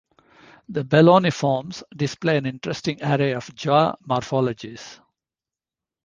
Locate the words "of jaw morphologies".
3.35-4.99